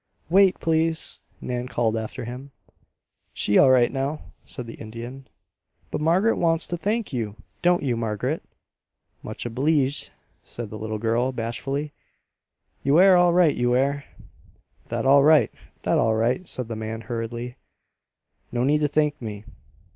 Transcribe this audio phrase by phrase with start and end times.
[0.31, 2.49] "Wait, please!" Nan called after him.
[3.33, 5.27] "She all right now," said the Indian.
[5.91, 8.41] "But Margaret wants to thank you, don't you, Margaret?"
[9.21, 10.09] "Much obleeged,"
[10.43, 11.93] said the little girl, bashfully.
[12.81, 14.05] "You air all right, you air."
[14.89, 15.51] "That all right,
[15.83, 17.57] that all right," said the man, hurriedly.
[18.51, 19.45] "No need to thank me."